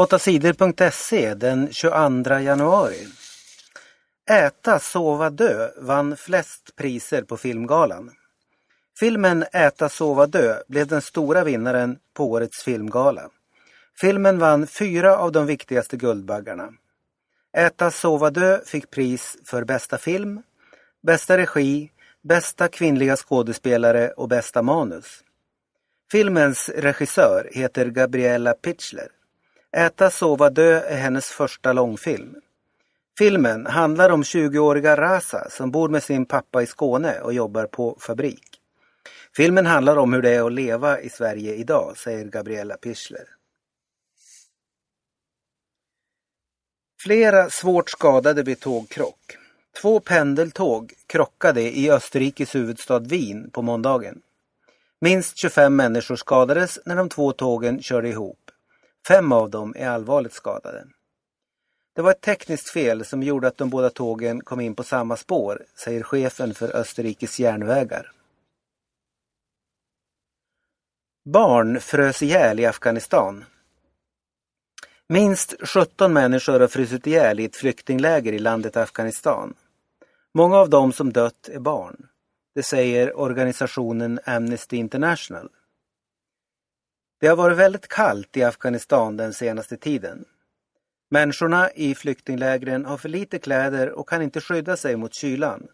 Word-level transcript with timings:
8sidor.se 0.00 1.34
den 1.34 1.72
22 1.72 2.40
januari. 2.40 3.06
Äta, 4.30 4.78
sova, 4.78 5.30
dö 5.30 5.70
vann 5.76 6.16
flest 6.16 6.76
priser 6.76 7.22
på 7.22 7.36
filmgalan. 7.36 8.10
Filmen 8.98 9.44
Äta, 9.52 9.88
sova, 9.88 10.26
dö 10.26 10.62
blev 10.68 10.86
den 10.86 11.02
stora 11.02 11.44
vinnaren 11.44 11.98
på 12.14 12.30
årets 12.30 12.62
filmgala. 12.62 13.30
Filmen 14.00 14.38
vann 14.38 14.66
fyra 14.66 15.16
av 15.16 15.32
de 15.32 15.46
viktigaste 15.46 15.96
Guldbaggarna. 15.96 16.72
Äta, 17.56 17.90
sova, 17.90 18.30
dö 18.30 18.60
fick 18.64 18.90
pris 18.90 19.36
för 19.44 19.64
bästa 19.64 19.98
film, 19.98 20.42
bästa 21.02 21.38
regi, 21.38 21.90
bästa 22.22 22.68
kvinnliga 22.68 23.16
skådespelare 23.16 24.10
och 24.10 24.28
bästa 24.28 24.62
manus. 24.62 25.22
Filmens 26.12 26.68
regissör 26.68 27.50
heter 27.52 27.86
Gabriella 27.86 28.54
Pitchler. 28.54 29.15
Äta, 29.76 30.10
sova, 30.10 30.50
dö 30.50 30.80
är 30.80 30.96
hennes 30.96 31.26
första 31.26 31.72
långfilm. 31.72 32.34
Filmen 33.18 33.66
handlar 33.66 34.10
om 34.10 34.22
20-åriga 34.22 34.96
Rasa 34.96 35.50
som 35.50 35.70
bor 35.70 35.88
med 35.88 36.02
sin 36.02 36.26
pappa 36.26 36.62
i 36.62 36.66
Skåne 36.66 37.20
och 37.20 37.32
jobbar 37.32 37.66
på 37.66 37.96
fabrik. 38.00 38.60
Filmen 39.36 39.66
handlar 39.66 39.96
om 39.96 40.12
hur 40.12 40.22
det 40.22 40.34
är 40.34 40.46
att 40.46 40.52
leva 40.52 41.00
i 41.00 41.08
Sverige 41.08 41.54
idag, 41.54 41.96
säger 41.96 42.24
Gabriella 42.24 42.76
Pichler. 42.76 43.24
Flera 47.00 47.50
svårt 47.50 47.90
skadade 47.90 48.42
vid 48.42 48.60
tågkrock. 48.60 49.36
Två 49.82 50.00
pendeltåg 50.00 50.92
krockade 51.06 51.62
i 51.78 51.90
Österrikes 51.90 52.54
huvudstad 52.54 52.98
Wien 52.98 53.50
på 53.50 53.62
måndagen. 53.62 54.20
Minst 55.00 55.38
25 55.38 55.76
människor 55.76 56.16
skadades 56.16 56.78
när 56.84 56.96
de 56.96 57.08
två 57.08 57.32
tågen 57.32 57.82
körde 57.82 58.08
ihop. 58.08 58.50
Fem 59.08 59.32
av 59.32 59.50
dem 59.50 59.74
är 59.76 59.88
allvarligt 59.88 60.32
skadade. 60.32 60.86
Det 61.94 62.02
var 62.02 62.10
ett 62.10 62.20
tekniskt 62.20 62.70
fel 62.70 63.04
som 63.04 63.22
gjorde 63.22 63.48
att 63.48 63.56
de 63.56 63.70
båda 63.70 63.90
tågen 63.90 64.40
kom 64.40 64.60
in 64.60 64.74
på 64.74 64.82
samma 64.82 65.16
spår, 65.16 65.64
säger 65.74 66.02
chefen 66.02 66.54
för 66.54 66.76
Österrikes 66.76 67.40
järnvägar. 67.40 68.12
Barn 71.24 71.80
frös 71.80 72.22
ihjäl 72.22 72.60
i 72.60 72.66
Afghanistan. 72.66 73.44
Minst 75.08 75.54
17 75.60 76.12
människor 76.12 76.60
har 76.60 76.68
frusit 76.68 77.06
ihjäl 77.06 77.40
i 77.40 77.44
ett 77.44 77.56
flyktingläger 77.56 78.32
i 78.32 78.38
landet 78.38 78.76
Afghanistan. 78.76 79.54
Många 80.34 80.56
av 80.56 80.70
dem 80.70 80.92
som 80.92 81.12
dött 81.12 81.48
är 81.48 81.60
barn. 81.60 82.08
Det 82.54 82.62
säger 82.62 83.18
organisationen 83.18 84.20
Amnesty 84.24 84.76
International. 84.76 85.50
Det 87.18 87.26
har 87.26 87.36
varit 87.36 87.56
väldigt 87.56 87.88
kallt 87.88 88.36
i 88.36 88.42
Afghanistan 88.42 89.16
den 89.16 89.34
senaste 89.34 89.76
tiden. 89.76 90.24
Människorna 91.08 91.70
i 91.70 91.94
flyktinglägren 91.94 92.84
har 92.84 92.96
för 92.96 93.08
lite 93.08 93.38
kläder 93.38 93.90
och 93.90 94.08
kan 94.08 94.22
inte 94.22 94.40
skydda 94.40 94.76
sig 94.76 94.96
mot 94.96 95.14
kylan. 95.14 95.68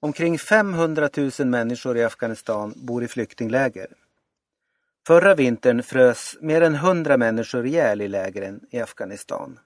Omkring 0.00 0.38
500 0.38 1.10
000 1.16 1.48
människor 1.48 1.96
i 1.96 2.04
Afghanistan 2.04 2.72
bor 2.76 3.04
i 3.04 3.08
flyktingläger. 3.08 3.88
Förra 5.06 5.34
vintern 5.34 5.82
frös 5.82 6.36
mer 6.40 6.60
än 6.60 6.74
100 6.74 7.16
människor 7.16 7.66
ihjäl 7.66 8.00
i 8.00 8.08
lägren 8.08 8.60
i 8.70 8.80
Afghanistan. 8.80 9.58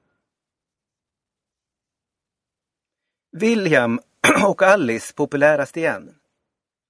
William 3.32 4.00
och 4.46 4.62
Alice 4.62 5.14
populärast 5.14 5.76
igen. 5.76 6.14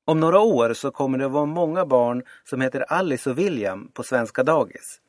Om 0.05 0.21
några 0.21 0.41
år 0.41 0.75
så 0.75 0.91
kommer 0.91 1.19
det 1.19 1.29
vara 1.29 1.47
många 1.47 1.87
barn 1.87 2.23
som 2.45 2.61
heter 2.61 2.85
Alice 2.89 3.31
och 3.31 3.39
William 3.39 3.91
på 3.95 4.03
svenska 4.03 4.43
dagis. 4.43 5.01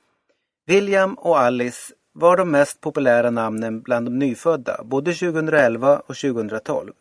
William 0.66 1.14
och 1.14 1.40
Alice 1.40 1.94
var 2.14 2.38
de 2.38 2.52
mest 2.52 2.82
populära 2.82 3.30
namnen 3.30 3.82
bland 3.82 4.06
de 4.06 4.20
nyfödda 4.20 4.84
både 4.84 5.14
2011 5.14 6.00
och 6.00 6.16
2012. 6.16 6.94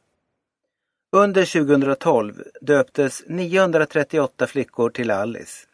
Under 1.13 1.45
2012 1.45 2.43
döptes 2.61 3.23
938 3.27 4.47
flickor 4.47 4.91
till 4.91 5.11
Alice. 5.11 5.67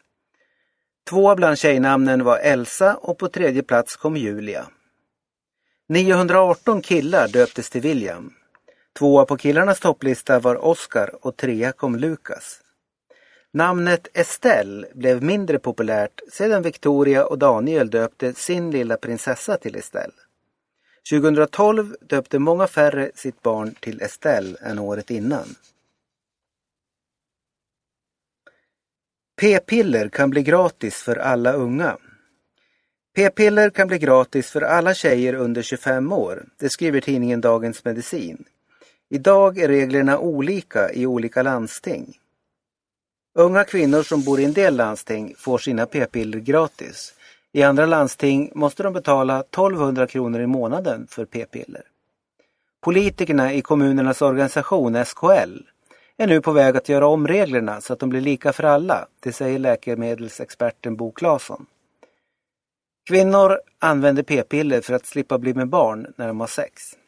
Två 1.09 1.35
bland 1.35 1.57
tjejnamnen 1.57 2.23
var 2.23 2.37
Elsa 2.37 2.95
och 2.95 3.17
på 3.17 3.27
tredje 3.27 3.63
plats 3.63 3.95
kom 3.95 4.17
Julia. 4.17 4.67
918 5.89 6.81
killar 6.81 7.27
döptes 7.27 7.69
till 7.69 7.81
William. 7.81 8.33
Tvåa 8.99 9.25
på 9.25 9.37
killarnas 9.37 9.79
topplista 9.79 10.39
var 10.39 10.65
Oscar 10.65 11.25
och 11.25 11.37
trea 11.37 11.71
kom 11.71 11.95
Lukas. 11.95 12.61
Namnet 13.53 14.07
Estelle 14.13 14.87
blev 14.95 15.23
mindre 15.23 15.59
populärt 15.59 16.21
sedan 16.31 16.61
Victoria 16.61 17.25
och 17.25 17.37
Daniel 17.37 17.89
döpte 17.89 18.33
sin 18.33 18.71
lilla 18.71 18.97
prinsessa 18.97 19.57
till 19.57 19.75
Estelle. 19.75 20.13
2012 21.09 21.95
döpte 22.01 22.39
många 22.39 22.67
färre 22.67 23.11
sitt 23.15 23.41
barn 23.41 23.75
till 23.79 24.01
Estelle 24.01 24.57
än 24.61 24.79
året 24.79 25.11
innan. 25.11 25.55
P-piller 29.41 30.09
kan 30.09 30.29
bli 30.29 30.43
gratis 30.43 30.95
för 30.95 31.15
alla 31.15 31.53
unga. 31.53 31.97
P-piller 33.15 33.69
kan 33.69 33.87
bli 33.87 33.97
gratis 33.97 34.51
för 34.51 34.61
alla 34.61 34.93
tjejer 34.93 35.33
under 35.33 35.61
25 35.61 36.11
år, 36.11 36.45
det 36.57 36.69
skriver 36.69 37.01
tidningen 37.01 37.41
Dagens 37.41 37.85
Medicin. 37.85 38.45
Idag 39.11 39.57
är 39.57 39.67
reglerna 39.67 40.19
olika 40.19 40.93
i 40.93 41.05
olika 41.05 41.43
landsting. 41.43 42.17
Unga 43.35 43.63
kvinnor 43.63 44.03
som 44.03 44.23
bor 44.23 44.39
i 44.39 44.45
en 44.45 44.53
del 44.53 44.75
landsting 44.75 45.35
får 45.37 45.57
sina 45.57 45.85
p-piller 45.85 46.39
gratis. 46.39 47.13
I 47.51 47.63
andra 47.63 47.85
landsting 47.85 48.51
måste 48.55 48.83
de 48.83 48.93
betala 48.93 49.39
1200 49.39 50.07
kronor 50.07 50.41
i 50.41 50.47
månaden 50.47 51.07
för 51.09 51.25
p-piller. 51.25 51.81
Politikerna 52.81 53.53
i 53.53 53.61
kommunernas 53.61 54.21
organisation 54.21 55.05
SKL 55.05 55.59
är 56.17 56.27
nu 56.27 56.41
på 56.41 56.51
väg 56.51 56.77
att 56.77 56.89
göra 56.89 57.07
om 57.07 57.27
reglerna 57.27 57.81
så 57.81 57.93
att 57.93 57.99
de 57.99 58.09
blir 58.09 58.21
lika 58.21 58.53
för 58.53 58.63
alla, 58.63 59.07
det 59.19 59.31
säger 59.31 59.59
läkemedelsexperten 59.59 60.95
Bo 60.95 61.11
Claesson. 61.11 61.65
Kvinnor 63.09 63.59
använder 63.79 64.23
p-piller 64.23 64.81
för 64.81 64.93
att 64.93 65.05
slippa 65.05 65.37
bli 65.37 65.53
med 65.53 65.67
barn 65.67 66.13
när 66.15 66.27
de 66.27 66.39
har 66.39 66.47
sex. 66.47 66.98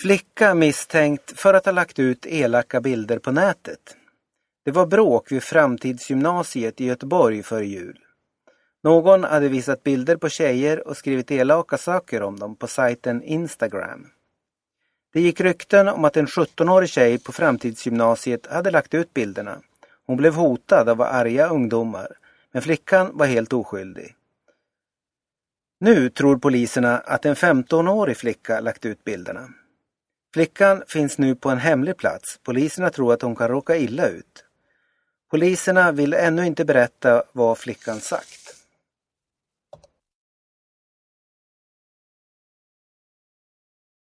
Flicka 0.00 0.54
misstänkt 0.54 1.40
för 1.40 1.54
att 1.54 1.64
ha 1.64 1.72
lagt 1.72 1.98
ut 1.98 2.26
elaka 2.26 2.80
bilder 2.80 3.18
på 3.18 3.32
nätet. 3.32 3.96
Det 4.64 4.70
var 4.70 4.86
bråk 4.86 5.32
vid 5.32 5.42
Framtidsgymnasiet 5.42 6.80
i 6.80 6.84
Göteborg 6.84 7.42
före 7.42 7.66
jul. 7.66 7.98
Någon 8.82 9.24
hade 9.24 9.48
visat 9.48 9.82
bilder 9.82 10.16
på 10.16 10.28
tjejer 10.28 10.88
och 10.88 10.96
skrivit 10.96 11.30
elaka 11.30 11.78
saker 11.78 12.22
om 12.22 12.38
dem 12.38 12.56
på 12.56 12.66
sajten 12.66 13.22
Instagram. 13.22 14.06
Det 15.12 15.20
gick 15.20 15.40
rykten 15.40 15.88
om 15.88 16.04
att 16.04 16.16
en 16.16 16.26
17-årig 16.26 16.88
tjej 16.88 17.18
på 17.18 17.32
Framtidsgymnasiet 17.32 18.46
hade 18.46 18.70
lagt 18.70 18.94
ut 18.94 19.14
bilderna. 19.14 19.60
Hon 20.06 20.16
blev 20.16 20.34
hotad 20.34 20.88
av 20.88 21.02
arga 21.02 21.48
ungdomar, 21.48 22.08
men 22.52 22.62
flickan 22.62 23.10
var 23.12 23.26
helt 23.26 23.52
oskyldig. 23.52 24.14
Nu 25.80 26.10
tror 26.10 26.36
poliserna 26.36 26.98
att 26.98 27.24
en 27.24 27.34
15-årig 27.34 28.16
flicka 28.16 28.60
lagt 28.60 28.84
ut 28.84 29.04
bilderna. 29.04 29.48
Flickan 30.34 30.82
finns 30.88 31.18
nu 31.18 31.34
på 31.34 31.50
en 31.50 31.58
hemlig 31.58 31.96
plats. 31.96 32.38
Poliserna 32.42 32.90
tror 32.90 33.12
att 33.12 33.22
hon 33.22 33.36
kan 33.36 33.48
råka 33.48 33.76
illa 33.76 34.08
ut. 34.08 34.44
Poliserna 35.30 35.92
vill 35.92 36.14
ännu 36.14 36.46
inte 36.46 36.64
berätta 36.64 37.22
vad 37.32 37.58
flickan 37.58 38.00
sagt. 38.00 38.39